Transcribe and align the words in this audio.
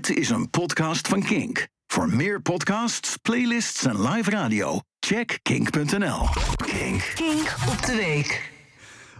Dit 0.00 0.16
is 0.16 0.30
een 0.30 0.50
podcast 0.50 1.08
van 1.08 1.22
Kink. 1.22 1.66
Voor 1.86 2.08
meer 2.08 2.42
podcasts, 2.42 3.16
playlists 3.16 3.84
en 3.84 4.02
live 4.02 4.30
radio, 4.30 4.80
check 5.00 5.38
kink.nl. 5.42 6.26
Kink. 6.56 7.12
Kink 7.14 7.54
op 7.68 7.86
de 7.86 7.94
week. 7.96 8.52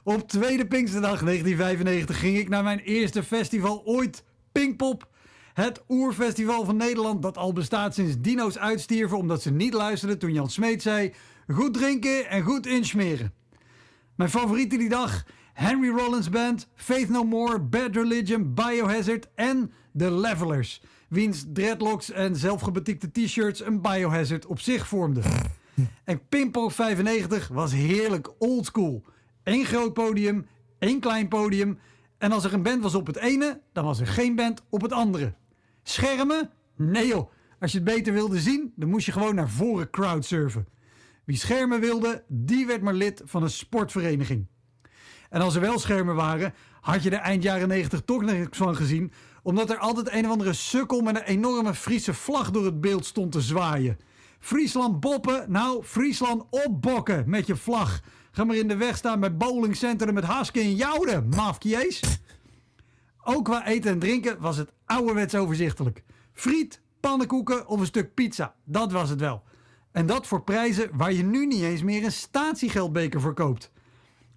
Op 0.05 0.29
tweede 0.29 0.67
Pinksterdag 0.67 1.21
1995 1.21 2.19
ging 2.19 2.39
ik 2.39 2.49
naar 2.49 2.63
mijn 2.63 2.79
eerste 2.79 3.23
festival 3.23 3.83
ooit, 3.85 4.25
Pinkpop. 4.53 5.09
Het 5.55 5.83
oerfestival 5.89 6.65
van 6.65 6.77
Nederland 6.77 7.23
dat 7.23 7.37
al 7.37 7.53
bestaat 7.53 7.95
sinds 7.95 8.15
dino's 8.19 8.59
uitstierven 8.59 9.19
omdat 9.19 9.43
ze 9.43 9.51
niet 9.51 9.75
luisterden 9.75 10.19
toen 10.19 10.33
Jan 10.33 10.51
Smeet 10.51 10.83
zei... 10.83 11.15
goed 11.53 11.75
drinken 11.75 12.29
en 12.29 12.43
goed 12.43 12.67
insmeren. 12.67 13.33
Mijn 14.17 14.31
favorieten 14.31 14.79
die 14.79 14.89
dag... 14.89 15.25
Henry 15.53 15.89
Rollins 15.89 16.29
Band, 16.29 16.69
Faith 16.75 17.09
No 17.09 17.25
More, 17.25 17.61
Bad 17.61 17.95
Religion, 17.95 18.55
Biohazard 18.55 19.29
en 19.35 19.73
The 19.97 20.13
Levelers. 20.13 20.83
Wiens 21.09 21.45
dreadlocks 21.53 22.11
en 22.11 22.37
zelfgebetikte 22.37 23.11
t-shirts 23.11 23.65
een 23.65 23.81
biohazard 23.81 24.47
op 24.47 24.61
zich 24.61 24.89
vormden. 24.89 25.25
En 26.05 26.21
Pimpo 26.29 26.69
95 26.69 27.49
was 27.49 27.73
heerlijk 27.73 28.31
oldschool. 28.39 29.05
Eén 29.43 29.65
groot 29.65 29.93
podium, 29.93 30.47
één 30.79 31.01
klein 31.01 31.29
podium. 31.29 31.79
En 32.19 32.33
als 32.33 32.45
er 32.45 32.53
een 32.53 32.63
band 32.63 32.83
was 32.83 32.95
op 32.95 33.07
het 33.07 33.17
ene, 33.17 33.61
dan 33.73 33.85
was 33.85 34.01
er 34.01 34.07
geen 34.07 34.35
band 34.35 34.63
op 34.69 34.83
het 34.83 34.93
andere. 34.93 35.35
Schermen? 35.83 36.51
Nee 36.77 37.07
joh. 37.07 37.31
Als 37.61 37.73
je 37.73 37.79
het 37.79 37.87
beter 37.87 38.13
wilde 38.13 38.41
zien, 38.41 38.73
dan 38.77 38.89
moest 38.89 39.07
je 39.07 39.13
gewoon 39.13 39.35
naar 39.35 39.51
voren 39.51 39.91
crowdsurfen. 39.91 40.67
Wie 41.25 41.37
schermen 41.37 41.81
wilde, 41.81 42.25
die 42.29 42.67
werd 42.67 42.83
maar 42.83 42.95
lid 42.95 43.23
van 43.25 43.43
een 43.43 43.51
sportvereniging. 43.51 44.47
En 45.31 45.41
als 45.41 45.55
er 45.55 45.61
wel 45.61 45.79
schermen 45.79 46.15
waren, 46.15 46.55
had 46.81 47.03
je 47.03 47.11
er 47.11 47.19
eind 47.19 47.43
jaren 47.43 47.69
90 47.69 48.01
toch 48.05 48.23
niks 48.23 48.59
van 48.59 48.77
gezien. 48.77 49.13
Omdat 49.43 49.71
er 49.71 49.79
altijd 49.79 50.13
een 50.13 50.25
of 50.25 50.31
andere 50.31 50.53
sukkel 50.53 51.01
met 51.01 51.17
een 51.17 51.23
enorme 51.23 51.75
Friese 51.75 52.15
vlag 52.15 52.51
door 52.51 52.65
het 52.65 52.81
beeld 52.81 53.07
stond 53.07 53.33
te 53.33 53.41
zwaaien. 53.41 53.99
Friesland 54.39 55.01
boppen, 55.01 55.45
nou 55.49 55.85
Friesland 55.85 56.45
opbokken 56.51 57.25
met 57.27 57.47
je 57.47 57.57
vlag. 57.57 58.01
Ga 58.31 58.45
maar 58.45 58.57
in 58.57 58.69
de 58.69 58.77
weg 58.77 58.97
staan 58.97 59.21
bij 59.21 59.37
bowlingcentrum 59.37 60.15
met 60.15 60.25
Haske 60.25 60.61
en 60.61 60.75
Jouden, 60.75 61.29
mafkiees. 61.29 62.01
Ook 63.25 63.45
qua 63.45 63.67
eten 63.67 63.91
en 63.91 63.99
drinken 63.99 64.41
was 64.41 64.57
het 64.57 64.73
ouderwets 64.85 65.35
overzichtelijk. 65.35 66.03
Friet, 66.33 66.81
pannenkoeken 67.01 67.67
of 67.67 67.81
een 67.81 67.87
stuk 67.87 68.15
pizza, 68.15 68.55
dat 68.65 68.93
was 68.93 69.11
het 69.11 69.21
wel. 69.21 69.43
En 69.93 70.07
dat 70.07 70.27
voor 70.27 70.43
prijzen 70.43 70.91
waar 70.93 71.13
je 71.13 71.23
nu 71.23 71.47
niet 71.47 71.63
eens 71.63 71.83
meer 71.83 72.05
een 72.05 72.13
statiegeldbeker 72.13 73.21
voor 73.21 73.35
koopt. 73.35 73.71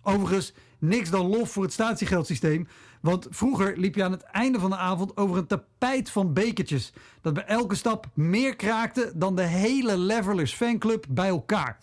Overigens, 0.01 0.53
niks 0.79 1.09
dan 1.09 1.27
lof 1.27 1.51
voor 1.51 1.63
het 1.63 1.73
statiegeldsysteem. 1.73 2.67
Want 3.03 3.27
vroeger 3.29 3.77
liep 3.77 3.95
je 3.95 4.03
aan 4.03 4.11
het 4.11 4.23
einde 4.23 4.59
van 4.59 4.69
de 4.69 4.77
avond 4.77 5.17
over 5.17 5.37
een 5.37 5.47
tapijt 5.47 6.09
van 6.09 6.33
bekertjes. 6.33 6.93
Dat 7.21 7.33
bij 7.33 7.45
elke 7.45 7.75
stap 7.75 8.07
meer 8.13 8.55
kraakte 8.55 9.11
dan 9.15 9.35
de 9.35 9.41
hele 9.41 9.97
Levelers 9.97 10.53
fanclub 10.53 11.05
bij 11.09 11.27
elkaar. 11.27 11.77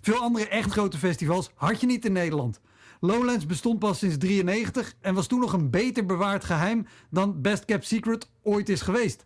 Veel 0.00 0.16
andere 0.16 0.48
echt 0.48 0.70
grote 0.70 0.98
festivals 0.98 1.50
had 1.54 1.80
je 1.80 1.86
niet 1.86 2.04
in 2.04 2.12
Nederland. 2.12 2.60
Lowlands 3.00 3.46
bestond 3.46 3.78
pas 3.78 3.98
sinds 3.98 4.18
93 4.18 4.94
en 5.00 5.14
was 5.14 5.26
toen 5.26 5.40
nog 5.40 5.52
een 5.52 5.70
beter 5.70 6.06
bewaard 6.06 6.44
geheim 6.44 6.86
dan 7.10 7.40
Best 7.40 7.64
Kept 7.64 7.86
Secret 7.86 8.30
ooit 8.42 8.68
is 8.68 8.80
geweest. 8.80 9.24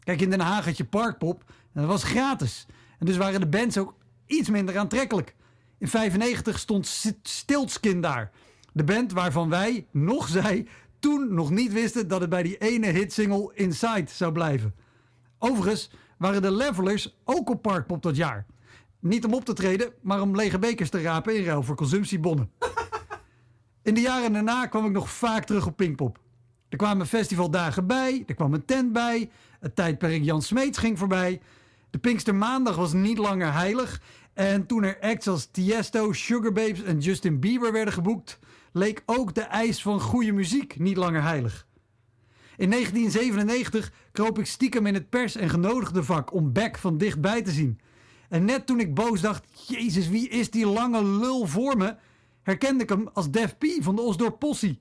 Kijk, 0.00 0.20
in 0.20 0.30
Den 0.30 0.40
Haag 0.40 0.64
had 0.64 0.76
je 0.76 0.84
Parkpop 0.84 1.44
en 1.72 1.80
dat 1.80 1.90
was 1.90 2.02
gratis. 2.02 2.66
En 2.98 3.06
dus 3.06 3.16
waren 3.16 3.40
de 3.40 3.46
bands 3.46 3.78
ook 3.78 3.94
iets 4.26 4.48
minder 4.48 4.78
aantrekkelijk. 4.78 5.34
In 5.78 5.88
95 5.88 6.58
stond 6.58 6.86
Stiltskin 7.22 8.00
daar. 8.00 8.30
De 8.76 8.84
band 8.84 9.12
waarvan 9.12 9.48
wij, 9.48 9.86
nog 9.90 10.28
zij, 10.28 10.66
toen 10.98 11.34
nog 11.34 11.50
niet 11.50 11.72
wisten 11.72 12.08
dat 12.08 12.20
het 12.20 12.30
bij 12.30 12.42
die 12.42 12.58
ene 12.58 12.86
hitsingle 12.86 13.50
Inside 13.54 14.04
zou 14.06 14.32
blijven. 14.32 14.74
Overigens 15.38 15.90
waren 16.18 16.42
de 16.42 16.50
Levelers 16.50 17.16
ook 17.24 17.50
op 17.50 17.62
Parkpop 17.62 18.02
dat 18.02 18.16
jaar. 18.16 18.46
Niet 19.00 19.24
om 19.24 19.34
op 19.34 19.44
te 19.44 19.52
treden, 19.52 19.92
maar 20.00 20.20
om 20.20 20.36
lege 20.36 20.58
bekers 20.58 20.90
te 20.90 21.02
rapen 21.02 21.36
in 21.36 21.44
ruil 21.44 21.62
voor 21.62 21.76
consumptiebonnen. 21.76 22.50
In 23.82 23.94
de 23.94 24.00
jaren 24.00 24.32
daarna 24.32 24.66
kwam 24.66 24.86
ik 24.86 24.92
nog 24.92 25.10
vaak 25.10 25.44
terug 25.44 25.66
op 25.66 25.76
Pinkpop. 25.76 26.18
Er 26.68 26.76
kwamen 26.76 27.06
festivaldagen 27.06 27.86
bij, 27.86 28.24
er 28.26 28.34
kwam 28.34 28.54
een 28.54 28.64
tent 28.64 28.92
bij, 28.92 29.30
het 29.60 29.76
tijdperk 29.76 30.24
Jan 30.24 30.42
Smeets 30.42 30.78
ging 30.78 30.98
voorbij. 30.98 31.40
De 31.90 31.98
Pinkstermaandag 31.98 32.76
was 32.76 32.92
niet 32.92 33.18
langer 33.18 33.52
heilig. 33.52 34.00
En 34.32 34.66
toen 34.66 34.82
er 34.82 34.98
acts 35.00 35.28
als 35.28 35.48
Tiesto, 35.50 36.12
Sugar 36.12 36.52
Babes 36.52 36.82
en 36.82 36.98
Justin 36.98 37.40
Bieber 37.40 37.72
werden 37.72 37.94
geboekt, 37.94 38.38
leek 38.76 39.02
ook 39.06 39.34
de 39.34 39.40
eis 39.40 39.82
van 39.82 40.00
goede 40.00 40.32
muziek 40.32 40.78
niet 40.78 40.96
langer 40.96 41.22
heilig. 41.22 41.66
In 42.56 42.70
1997 42.70 43.92
kroop 44.12 44.38
ik 44.38 44.46
stiekem 44.46 44.86
in 44.86 44.94
het 44.94 45.08
pers- 45.08 45.36
en 45.36 45.48
genodigde 45.48 46.02
vak 46.02 46.32
om 46.32 46.52
Beck 46.52 46.78
van 46.78 46.98
dichtbij 46.98 47.42
te 47.42 47.50
zien. 47.50 47.80
En 48.28 48.44
net 48.44 48.66
toen 48.66 48.80
ik 48.80 48.94
boos 48.94 49.20
dacht, 49.20 49.68
jezus, 49.68 50.08
wie 50.08 50.28
is 50.28 50.50
die 50.50 50.66
lange 50.66 51.04
lul 51.04 51.46
voor 51.46 51.76
me, 51.76 51.96
herkende 52.42 52.82
ik 52.82 52.88
hem 52.88 53.08
als 53.12 53.30
Def 53.30 53.56
P 53.58 53.64
van 53.78 53.96
de 53.96 54.02
Osdorp 54.02 54.38
Possie. 54.38 54.80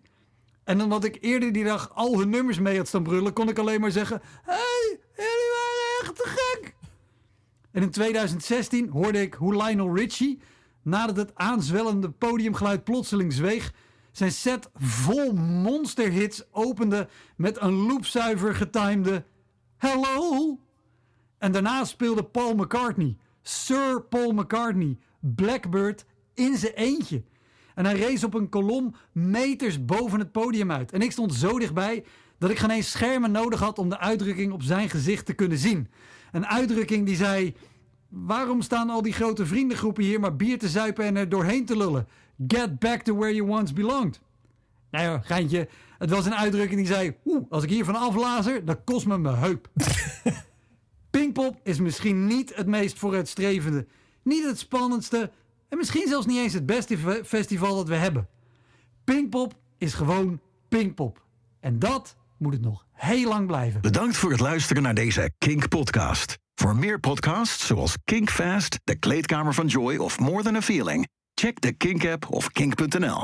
En 0.64 0.82
omdat 0.82 1.04
ik 1.04 1.18
eerder 1.22 1.52
die 1.52 1.64
dag 1.64 1.92
al 1.94 2.20
hun 2.20 2.30
nummers 2.30 2.60
mee 2.60 2.78
had 2.78 2.88
staan 2.88 3.04
brullen, 3.04 3.34
kon 3.34 3.50
ik 3.50 3.60
alleen 3.60 3.82
maar 3.82 3.92
zeggen, 3.92 4.22
hey, 4.44 5.00
jullie 5.16 5.52
waren 5.54 6.02
echt 6.02 6.16
te 6.16 6.24
gek. 6.26 6.76
En 7.72 7.82
in 7.82 7.90
2016 7.90 8.90
hoorde 8.90 9.22
ik 9.22 9.34
hoe 9.34 9.64
Lionel 9.64 9.96
Richie, 9.96 10.40
nadat 10.86 11.18
het 11.18 11.36
aanzwellende 11.36 12.10
podiumgeluid 12.10 12.84
plotseling 12.84 13.34
zweeg, 13.34 13.74
zijn 14.12 14.32
set 14.32 14.70
vol 14.76 15.34
monsterhits 15.34 16.44
opende 16.52 17.08
met 17.36 17.62
een 17.62 17.74
loopzuiver 17.74 18.56
getimede 18.56 19.26
Hello. 19.78 20.60
En 21.38 21.52
daarna 21.52 21.84
speelde 21.84 22.24
Paul 22.24 22.56
McCartney, 22.56 23.18
Sir 23.42 24.02
Paul 24.02 24.32
McCartney, 24.32 24.98
Blackbird 25.20 26.06
in 26.34 26.58
zijn 26.58 26.74
eentje. 26.74 27.24
En 27.76 27.86
hij 27.86 27.96
rees 27.96 28.24
op 28.24 28.34
een 28.34 28.50
kolom 28.50 28.96
meters 29.12 29.86
boven 29.86 30.20
het 30.20 30.32
podium 30.32 30.72
uit. 30.72 30.92
En 30.92 31.02
ik 31.02 31.12
stond 31.12 31.34
zo 31.34 31.60
dichtbij 31.60 32.06
dat 32.38 32.50
ik 32.50 32.60
geen 32.60 32.70
eens 32.70 32.92
schermen 32.92 33.32
nodig 33.32 33.60
had 33.60 33.80
om 33.80 33.90
de 33.90 34.00
uitdrukking 34.00 34.52
op 34.52 34.64
zijn 34.64 34.90
gezicht 34.90 35.26
te 35.26 35.34
kunnen 35.34 35.58
zien. 35.58 35.88
Een 36.32 36.48
uitdrukking 36.48 37.06
die 37.06 37.16
zei: 37.16 37.56
Waarom 38.16 38.62
staan 38.62 38.90
al 38.90 39.02
die 39.02 39.14
grote 39.14 39.46
vriendengroepen 39.46 40.04
hier 40.04 40.20
maar 40.20 40.36
bier 40.36 40.60
te 40.60 40.70
zuipen 40.70 41.06
en 41.06 41.16
er 41.16 41.30
doorheen 41.30 41.66
te 41.66 41.78
lullen? 41.78 42.08
Get 42.48 42.80
back 42.80 43.02
to 43.02 43.16
where 43.16 43.36
you 43.36 43.50
once 43.50 43.74
belonged. 43.74 44.22
Nou 44.92 45.06
ja, 45.06 45.22
geintje. 45.24 45.70
Het 45.98 46.10
was 46.10 46.26
een 46.26 46.36
uitdrukking 46.36 46.80
die 46.80 46.94
zei: 46.94 47.16
Oeh, 47.26 47.46
als 47.50 47.64
ik 47.64 47.70
hiervan 47.70 47.96
aflazer, 47.96 48.66
dan 48.66 48.84
kost 48.84 49.06
me 49.06 49.18
mijn 49.18 49.36
heup. 49.36 49.70
Pinkpop 51.10 51.60
is 51.64 51.80
misschien 51.80 52.28
niet 52.28 52.56
het 52.56 52.68
meest 52.68 52.98
vooruitstrevende, 52.98 53.86
niet 54.24 54.46
het 54.46 54.60
spannendste 54.60 55.32
en 55.70 55.78
misschien 55.78 56.08
zelfs 56.08 56.26
niet 56.26 56.38
eens 56.38 56.54
het 56.54 56.66
beste 56.66 57.22
festival 57.26 57.76
dat 57.76 57.88
we 57.88 57.96
hebben. 57.96 58.28
Pinkpop 59.04 59.56
is 59.78 59.94
gewoon 59.94 60.40
Pinkpop. 60.70 61.24
En 61.60 61.80
dat 61.80 62.16
moet 62.38 62.54
het 62.54 62.62
nog 62.62 62.86
heel 62.92 63.30
lang 63.30 63.48
blijven. 63.48 63.82
Bedankt 63.82 64.18
voor 64.18 64.32
het 64.32 64.40
luisteren 64.40 64.84
naar 64.84 64.94
deze 64.94 65.32
Kink-podcast. 65.38 66.45
Voor 66.56 66.76
meer 66.76 67.00
podcasts 67.00 67.66
zoals 67.66 67.96
Kink 68.04 68.30
Fast, 68.30 68.80
De 68.84 68.96
Kleedkamer 68.96 69.54
van 69.54 69.68
Joy 69.68 69.96
of 69.96 70.20
More 70.20 70.44
Than 70.44 70.56
a 70.56 70.62
Feeling, 70.62 71.08
check 71.34 71.62
de 71.62 71.72
Kink-app 71.72 72.30
of 72.30 72.52
kink.nl. 72.52 73.24